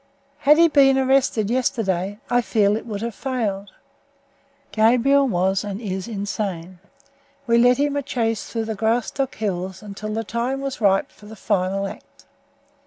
[0.39, 3.69] Had he been arrested yesterday, I feel that it would have failed.
[4.71, 6.79] Gabriel was and is insane.
[7.45, 11.27] We led him a chase through the Graustark hills until the time was ripe for
[11.27, 12.25] the final act.